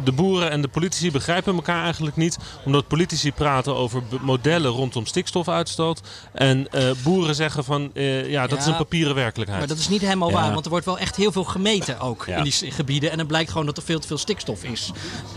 [0.03, 2.37] De, boeren en de politici begrijpen elkaar eigenlijk niet.
[2.65, 6.01] Omdat politici praten over modellen rondom stikstofuitstoot.
[6.33, 9.59] En eh, boeren zeggen van eh, ja, dat is een papieren werkelijkheid.
[9.59, 10.35] Maar dat is niet helemaal Ja.
[10.35, 12.37] waar, want er wordt wel echt heel veel gemeten ook Ja.
[12.37, 13.11] in die gebieden.
[13.11, 14.91] En het blijkt gewoon dat er veel te veel stikstof is.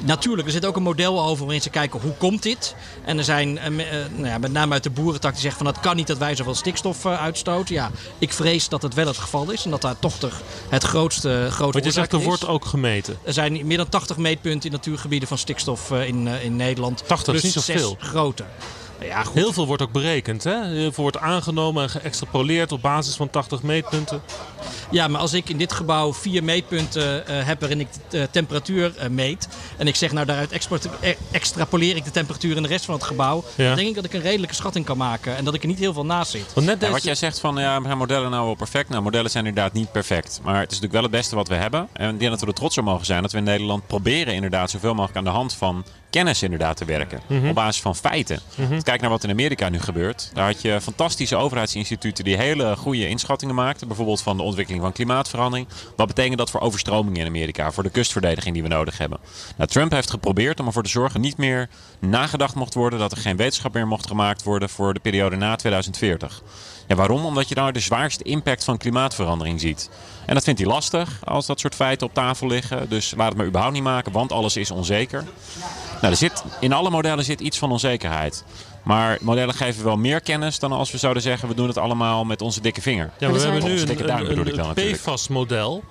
[0.05, 2.75] Natuurlijk, er zit ook een model over waarin ze kijken hoe komt dit.
[3.05, 3.71] En er zijn eh,
[4.17, 6.35] nou ja, met name uit de boerentak die zeggen van het kan niet dat wij
[6.35, 7.75] zoveel stikstof eh, uitstoten.
[7.75, 10.31] Ja, ik vrees dat het wel het geval is en dat daar toch de,
[10.69, 13.19] het grootste, grote Want je zegt er wordt ook gemeten.
[13.23, 17.07] Er zijn meer dan 80 meetpunten in natuurgebieden van stikstof eh, in, eh, in Nederland.
[17.07, 17.97] 80 is Plus niet zoveel.
[18.01, 18.45] zes grote.
[19.01, 19.35] Ja, goed.
[19.35, 20.45] Heel veel wordt ook berekend.
[20.45, 20.65] Hè?
[20.67, 24.23] Heel veel wordt aangenomen en geëxtrapoleerd op basis van 80 meetpunten.
[24.91, 28.93] Ja, maar als ik in dit gebouw vier meetpunten eh, heb waarin ik de temperatuur
[29.11, 29.49] meet.
[29.77, 32.95] En ik zeg nou daaruit export- eh, extrapoleer ik de temperatuur in de rest van
[32.95, 33.45] het gebouw.
[33.55, 33.67] Ja.
[33.67, 35.37] Dan denk ik dat ik een redelijke schatting kan maken.
[35.37, 36.53] En dat ik er niet heel veel naast zit.
[36.81, 38.89] Ja, wat jij zegt van ja, zijn modellen nou wel perfect?
[38.89, 40.41] Nou, modellen zijn inderdaad niet perfect.
[40.43, 41.89] Maar het is natuurlijk wel het beste wat we hebben.
[41.93, 44.35] En ik denk dat we er trots op mogen zijn dat we in Nederland proberen
[44.35, 45.85] inderdaad zoveel mogelijk aan de hand van
[46.15, 47.21] kennis inderdaad te werken.
[47.27, 47.49] Mhm.
[47.49, 48.41] Op basis van feiten.
[48.57, 48.81] Mhm.
[48.81, 50.31] Kijk naar wat in Amerika nu gebeurt.
[50.35, 53.87] Daar had je fantastische overheidsinstituten die hele goede inschattingen maakten.
[53.87, 55.69] Bijvoorbeeld van de ontwikkeling van klimaatverandering.
[55.97, 57.73] Wat betekent dat voor overstromingen in Amerika?
[57.73, 59.19] Voor de kustverdediging die we nodig hebben.
[59.57, 62.99] Nou, Trump heeft geprobeerd om ervoor te zorgen dat niet meer nagedacht mocht worden.
[62.99, 66.43] Dat er geen wetenschap meer mocht gemaakt worden voor de periode na 2040.
[66.87, 67.25] Ja, waarom?
[67.25, 69.91] Omdat je daar de zwaarste impact van klimaatverandering ziet.
[70.27, 72.89] En dat vindt hij lastig als dat soort feiten op tafel liggen.
[72.89, 75.25] Dus laat het maar überhaupt niet maken, want alles is onzeker.
[76.01, 78.45] Nou, er zit, in alle modellen zit iets van onzekerheid.
[78.83, 81.49] Maar modellen geven wel meer kennis dan als we zouden zeggen...
[81.49, 83.11] we doen het allemaal met onze dikke vinger.
[83.19, 84.95] Ja, we hebben nu een, duim een, een.
[84.95, 85.83] PFAS-model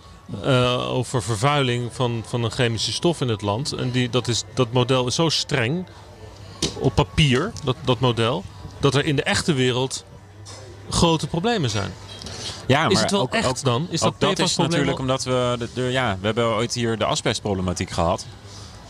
[0.43, 3.71] eh, over vervuiling van, van een chemische stof in het land.
[3.71, 5.85] En die, dat, is, dat model is zo streng
[6.79, 8.43] op papier, dat, dat model,
[8.79, 10.05] dat er in de echte wereld
[10.89, 11.93] grote problemen zijn.
[12.67, 13.87] Ja, is maar het wel ook, echt ook, dan?
[13.89, 15.55] Is ook dat dat is natuurlijk omdat we...
[15.59, 18.25] De, de- ja, we hebben ooit hier de asbestproblematiek gehad.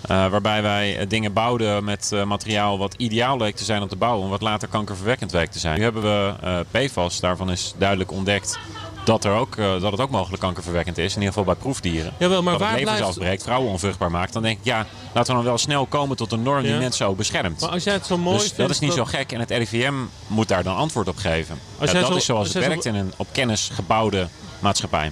[0.07, 3.87] Eh, waarbij wij eh, dingen bouwden met eh, materiaal wat ideaal leek te zijn om
[3.87, 4.23] te bouwen.
[4.23, 5.77] En wat later kankerverwekkend bleek te zijn.
[5.77, 7.19] Nu hebben we PFAS.
[7.19, 8.57] Daarvan is duidelijk ontdekt
[9.05, 11.09] dat, er ook, dat het ook mogelijk kankerverwekkend is.
[11.15, 12.13] In ieder geval bij proefdieren.
[12.17, 14.33] Jawel, maar dat waar het blijft- vrouwen onvruchtbaar maakt.
[14.33, 16.77] Dan denk ik, ja, laten we dan wel snel komen tot een norm die Ja.
[16.77, 17.61] mensen ook beschermt.
[17.61, 19.31] Maar als jij het zo mooi dus dat is niet dat- zo gek.
[19.31, 19.93] En het RIVM
[20.27, 21.59] moet daar dan antwoord op geven.
[21.79, 24.27] Als Ja, dat zo- is zoals als het werkt zo- in een op kennis gebouwde
[24.59, 25.11] maatschappij.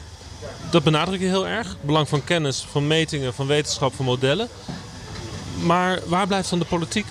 [0.69, 1.67] Dat benadruk je heel erg.
[1.67, 4.47] Het belang van kennis, van metingen, van wetenschap, van modellen.
[5.59, 7.05] Maar waar blijft dan de politiek?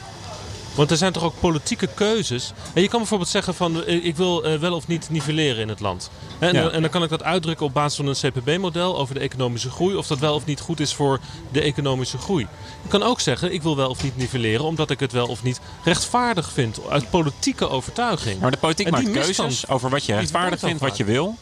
[0.74, 2.52] Want er zijn toch ook politieke keuzes.
[2.72, 5.68] En je kan bijvoorbeeld zeggen van eh, ik wil eh, wel of niet nivelleren in
[5.68, 6.10] het land.
[6.38, 6.70] En, Ja.
[6.70, 9.96] en dan kan ik dat uitdrukken op basis van een CPB-model over de economische groei.
[9.96, 11.20] Of dat wel of niet goed is voor
[11.52, 12.46] de economische groei.
[12.82, 15.42] Je kan ook zeggen ik wil wel of niet nivelleren omdat ik het wel of
[15.42, 16.78] niet rechtvaardig vind.
[16.88, 18.40] Uit politieke overtuiging.
[18.40, 21.36] Maar de politiek En maakt keuzes over wat je rechtvaardig vindt, wat je wil.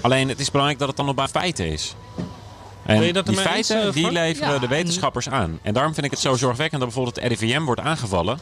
[0.00, 1.94] Alleen het is belangrijk dat het dan op basis van feiten is.
[2.86, 4.58] En Ben je dat die eens, feiten eh, die leveren Ja.
[4.58, 5.58] de wetenschappers aan.
[5.62, 8.38] En daarom vind ik het zo zorgwekkend dat bijvoorbeeld het RIVM wordt aangevallen.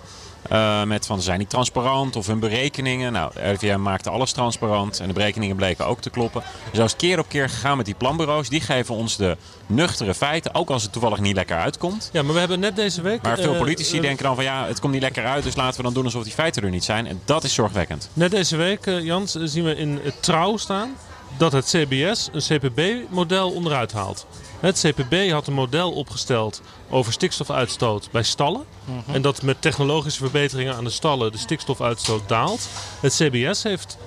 [0.48, 3.12] eh, met van ze zijn niet transparant of hun berekeningen.
[3.12, 6.42] Nou, de RIVM maakte alles transparant en de berekeningen bleken ook te kloppen.
[6.72, 8.48] Dus keer op keer gegaan met die planbureaus.
[8.48, 12.10] Die geven ons de nuchtere feiten, ook als het toevallig niet lekker uitkomt.
[12.12, 13.22] Ja, maar we hebben net deze week...
[13.22, 15.76] Maar veel eh, politici denken dan van ja, het komt niet lekker uit, dus laten
[15.76, 17.06] we dan doen alsof die feiten er niet zijn.
[17.06, 18.08] En dat is zorgwekkend.
[18.12, 20.94] Net deze week, eh, Jans, zien we in het Trouw staan
[21.36, 24.26] dat het CBS een CPB-model onderuit haalt.
[24.60, 28.64] Het CPB had een model opgesteld over stikstofuitstoot bij stallen.
[28.84, 29.14] Mhm.
[29.14, 32.68] En dat met technologische verbeteringen aan de stallen de stikstofuitstoot daalt.
[33.00, 33.98] Het CBS heeft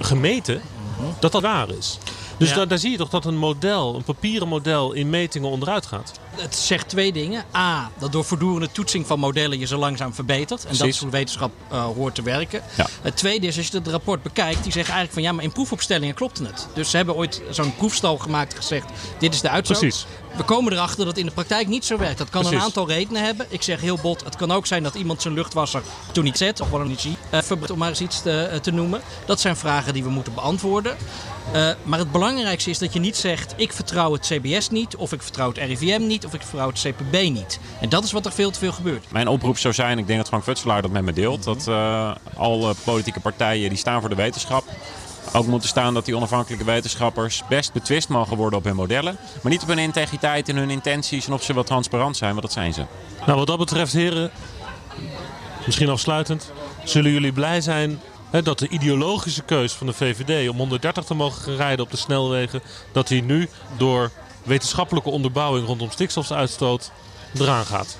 [0.00, 0.62] gemeten
[1.20, 1.98] dat dat waar is.
[2.42, 2.50] Dus.
[2.50, 2.56] Ja.
[2.56, 6.12] daar, daar zie je toch dat een model, een papieren model in metingen onderuit gaat.
[6.36, 7.44] Het zegt twee dingen.
[7.56, 10.64] A, dat door voortdurende toetsing van modellen je zo langzaam verbetert.
[10.64, 12.62] En dat is hoe wetenschap eh, hoort te werken.
[12.76, 12.86] Ja.
[13.02, 15.52] Het tweede is, als je het rapport bekijkt, die zeggen eigenlijk van ja, maar in
[15.52, 16.68] proefopstellingen klopte het.
[16.74, 18.86] Dus ze hebben ooit zo'n proefstal gemaakt en gezegd,
[19.18, 19.78] dit is de uitstoot.
[19.78, 20.06] Precies.
[20.36, 22.18] We komen erachter dat het in de praktijk niet zo werkt.
[22.18, 23.46] Dat kan een aantal redenen hebben.
[23.48, 26.60] Ik zeg heel bot, het kan ook zijn dat iemand zijn luchtwasser toen niet zet,
[26.60, 27.40] of wel niet zie, eh,
[27.70, 29.00] om maar eens iets te, eh, te noemen.
[29.24, 30.96] Dat zijn vragen die we moeten beantwoorden.
[31.52, 35.12] Eh, maar het belangrijkste is dat je niet zegt, ik vertrouw het CBS niet, of
[35.12, 37.58] ik vertrouw het RIVM niet, of ik vertrouw het CPB niet.
[37.80, 39.12] En dat is wat er veel te veel gebeurt.
[39.12, 41.68] Mijn oproep zou zijn, ik denk dat Frank Futselaar dat met me deelt, dat
[42.36, 44.64] alle politieke partijen die staan voor de wetenschap
[45.32, 49.16] ook moeten staan dat die onafhankelijke wetenschappers best betwist mogen worden op hun modellen.
[49.42, 52.42] Maar niet op hun integriteit en hun intenties en of ze wel transparant zijn, want
[52.42, 52.84] dat zijn ze.
[53.26, 54.30] Nou, wat dat betreft, heren,
[55.66, 56.52] misschien afsluitend,
[56.84, 58.00] zullen jullie blij zijn
[58.42, 62.62] dat de ideologische keus van de VVD om 130 te mogen rijden op de snelwegen,
[62.92, 64.10] dat die nu door
[64.42, 66.90] wetenschappelijke onderbouwing rondom stikstofuitstoot
[67.38, 67.96] eraan gaat.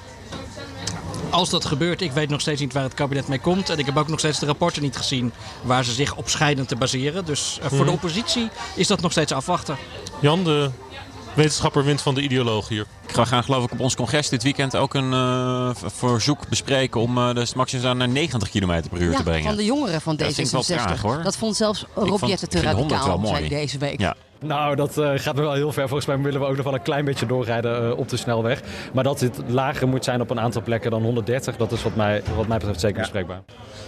[1.32, 3.70] Als dat gebeurt, ik weet nog steeds niet waar het kabinet mee komt.
[3.70, 6.66] En ik heb ook nog steeds de rapporten niet gezien waar ze zich op scheiden
[6.66, 7.24] te baseren.
[7.24, 7.86] Dus eh, voor Mhm.
[7.86, 9.76] de oppositie is dat nog steeds afwachten.
[10.20, 10.70] Jan, de
[11.34, 12.86] Wetenschapper wint van de ideoloog hier.
[13.06, 17.18] Ik ga geloof ik op ons congres dit weekend ook een uh, verzoek bespreken om
[17.18, 19.44] uh, de maximum naar 90 km per uur ja, te brengen.
[19.44, 20.50] van de jongeren van D66.
[20.50, 21.22] Dat, traag, hoor.
[21.22, 24.00] dat vond zelfs Rob Jetten te radicaal, zei deze week.
[24.00, 24.16] Ja.
[24.42, 25.88] Nou, dat uh, gaat wel heel ver.
[25.88, 28.60] Volgens mij willen we ook nog wel een klein beetje doorrijden uh, op de snelweg.
[28.92, 31.96] Maar dat het lager moet zijn op een aantal plekken dan 130, dat is wat
[31.96, 33.42] mij, wat mij betreft zeker bespreekbaar.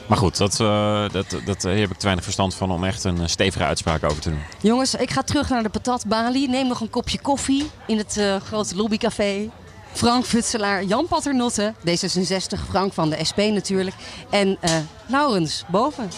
[0.07, 3.05] Maar goed, dat, uh, dat, dat, hier heb ik te weinig verstand van om echt
[3.05, 4.43] een stevige uitspraak over te doen.
[4.61, 6.49] Jongens, ik ga terug naar de patatbalie.
[6.49, 9.51] Neem nog een kopje koffie in het grote lobbycafé.
[9.93, 13.97] Frank Futselaar, Jan Paternotte, D66, Frank van de SP natuurlijk.
[14.31, 14.59] En
[15.07, 16.09] Laurens boven.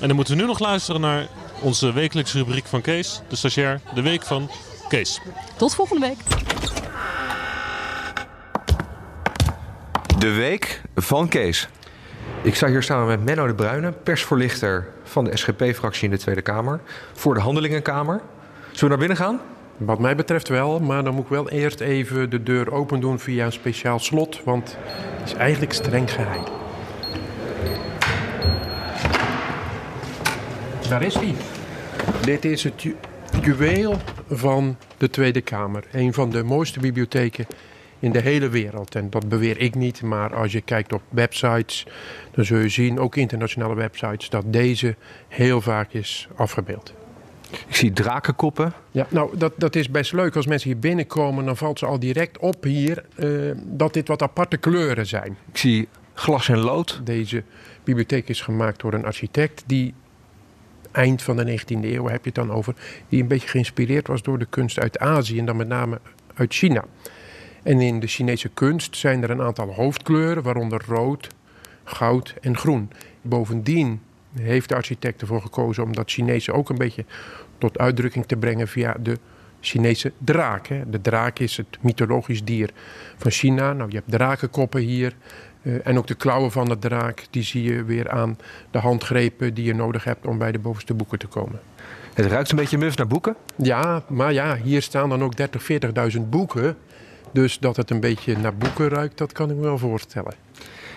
[0.00, 1.26] En dan moeten we nu nog luisteren naar
[1.60, 4.50] onze wekelijkse rubriek van Kees, de stagiair, de week van
[4.88, 5.20] Kees.
[5.56, 6.18] Tot volgende week.
[10.18, 11.68] De week van Kees.
[12.42, 16.42] Ik sta hier samen met Menno de Bruyne, persvoorlichter van de SGP-fractie in de Tweede
[16.42, 16.80] Kamer,
[17.12, 18.20] voor de Handelingenkamer.
[18.72, 19.40] Zullen we naar binnen gaan?
[19.76, 23.18] Wat mij betreft wel, maar dan moet ik wel eerst even de deur open doen
[23.18, 24.76] via een speciaal slot, want
[25.18, 26.59] het is eigenlijk streng geheim.
[30.90, 31.34] Daar is hij.
[32.24, 32.96] Dit is het ju
[33.42, 33.96] juweel
[34.28, 35.84] van de Tweede Kamer.
[35.92, 37.46] Een van de mooiste bibliotheken
[37.98, 38.94] in de hele wereld.
[38.94, 41.86] En dat beweer ik niet, maar als je kijkt op websites,
[42.30, 44.96] dan zul je zien, ook internationale websites, dat deze
[45.28, 46.94] heel vaak is afgebeeld.
[47.50, 48.72] Ik zie drakenkoppen.
[48.90, 50.36] Ja, nou, dat, dat is best leuk.
[50.36, 54.22] Als mensen hier binnenkomen, dan valt ze al direct op hier uh, dat dit wat
[54.22, 55.36] aparte kleuren zijn.
[55.52, 57.00] Ik zie glas en lood.
[57.04, 57.42] Deze
[57.84, 59.94] bibliotheek is gemaakt door een architect die
[60.92, 62.74] eind van de 19e eeuw heb je het dan over,
[63.08, 66.00] die een beetje geïnspireerd was door de kunst uit Azië en dan met name
[66.34, 66.84] uit China.
[67.62, 71.28] En in de Chinese kunst zijn er een aantal hoofdkleuren, waaronder rood,
[71.84, 72.90] goud en groen.
[73.22, 74.00] Bovendien
[74.38, 77.04] heeft de architect ervoor gekozen om dat Chinese ook een beetje
[77.58, 79.18] tot uitdrukking te brengen via de
[79.60, 80.68] Chinese draak.
[80.86, 82.70] De draak is het mythologisch dier
[83.16, 83.72] van China.
[83.72, 85.14] Nou, je hebt drakenkoppen hier.
[85.62, 88.38] Uh, en ook de klauwen van de draak, die zie je weer aan
[88.70, 91.60] de handgrepen die je nodig hebt om bij de bovenste boeken te komen.
[92.14, 93.36] Het ruikt een beetje muf naar boeken?
[93.56, 95.68] Ja, maar ja, hier staan dan ook 30,
[96.16, 96.76] 40.000 boeken.
[97.32, 100.32] Dus dat het een beetje naar boeken ruikt, dat kan ik me wel voorstellen.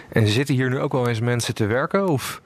[0.09, 2.07] En zitten hier nu ook wel eens mensen te werken?
[2.07, 2.41] Of?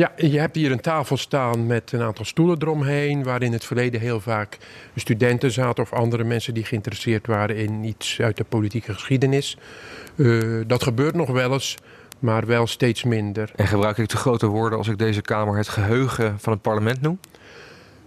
[0.00, 3.64] Ja, je hebt hier een tafel staan met een aantal stoelen eromheen, waar in het
[3.64, 4.58] verleden heel vaak
[4.94, 9.56] studenten zaten of andere mensen die geïnteresseerd waren in iets uit de politieke geschiedenis.
[10.16, 11.76] Uh, dat gebeurt nog wel eens,
[12.18, 13.52] maar wel steeds minder.
[13.56, 17.00] En gebruik ik te grote woorden als ik deze Kamer het geheugen van het parlement
[17.00, 17.20] noem?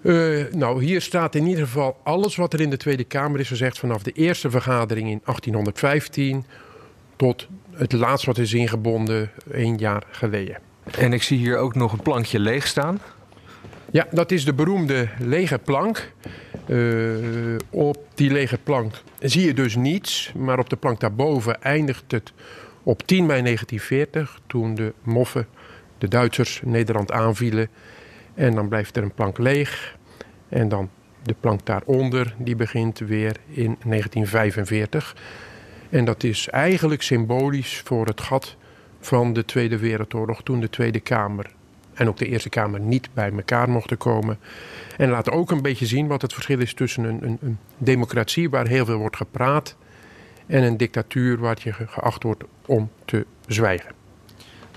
[0.02, 3.48] Uh, nou, hier staat in ieder geval alles wat er in de Tweede Kamer is
[3.48, 6.46] gezegd vanaf de eerste vergadering in 1815
[7.16, 10.72] tot het laatst wat is ingebonden een jaar geleden.
[10.92, 13.00] En ik zie hier ook nog een plankje leeg staan.
[13.92, 16.12] Ja, dat is de beroemde lege plank.
[16.68, 22.12] Uh, op die lege plank zie je dus niets, maar op de plank daarboven eindigt
[22.12, 22.34] het
[22.84, 25.48] op 10 mei 1940, toen de moffen,
[25.98, 27.70] de Duitsers, Nederland aanvielen.
[28.34, 29.98] En dan blijft er een plank leeg.
[30.50, 30.90] En dan
[31.24, 35.16] de plank daaronder, die begint weer in 1945.
[35.90, 38.56] En dat is eigenlijk symbolisch voor het gat
[39.06, 41.52] van de Tweede Wereldoorlog, toen de Tweede Kamer
[41.94, 44.40] en ook de Eerste Kamer niet bij elkaar mochten komen.
[44.98, 48.50] En laat ook een beetje zien wat het verschil is tussen een, een, een democratie
[48.50, 49.76] waar heel veel wordt gepraat
[50.46, 54.03] en een dictatuur waar je geacht wordt om te zwijgen.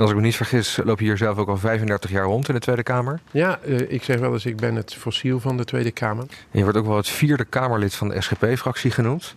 [0.01, 2.55] Als ik me niet vergis, loop je hier zelf ook al 35 jaar rond in
[2.55, 3.21] de Tweede Kamer.
[3.31, 6.23] Ja, uh, ik zeg wel eens, ik ben het fossiel van de Tweede Kamer.
[6.23, 9.33] En je wordt ook wel het vierde Kamerlid van de SGP-fractie genoemd.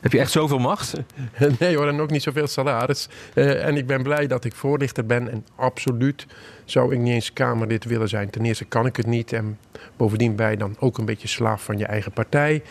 [0.00, 0.92] Heb je echt zoveel macht?
[1.58, 3.08] nee hoor, en ook niet zoveel salaris.
[3.34, 5.30] Uh, en ik ben blij dat ik voorlichter ben.
[5.30, 6.26] En absoluut
[6.64, 8.30] zou ik niet eens Kamerlid willen zijn.
[8.30, 9.32] Ten eerste kan ik het niet.
[9.32, 9.58] En
[9.96, 12.62] bovendien ben je dan ook een beetje slaaf van je eigen partij.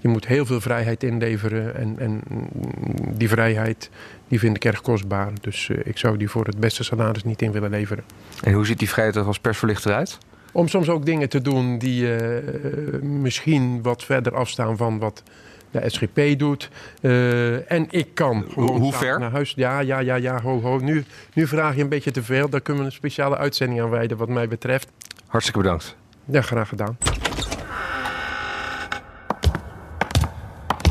[0.00, 1.76] Je moet heel veel vrijheid inleveren.
[1.76, 2.22] En, en
[3.16, 3.90] die vrijheid
[4.28, 5.32] die vind ik erg kostbaar.
[5.40, 8.04] Dus uh, ik zou die voor het beste salaris niet in willen leveren.
[8.42, 10.18] En hoe ziet die vrijheid er als persverlichter uit?
[10.52, 15.22] Om soms ook dingen te doen die uh, misschien wat verder afstaan van wat
[15.70, 16.70] de SGP doet.
[17.00, 19.18] Uh, en ik kan Hoe ver?
[19.18, 19.52] naar huis.
[19.56, 20.78] Ja, ja, ja, ja, ho, ho.
[20.78, 22.48] Nu, nu vraag je een beetje te veel.
[22.48, 24.88] Daar kunnen we een speciale uitzending aan wijden wat mij betreft.
[25.26, 25.96] Hartstikke bedankt.
[26.24, 26.96] Ja, graag gedaan.